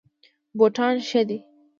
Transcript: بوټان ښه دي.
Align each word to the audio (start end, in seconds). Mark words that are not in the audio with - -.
بوټان 0.57 0.93
ښه 1.07 1.21
دي. 1.29 1.37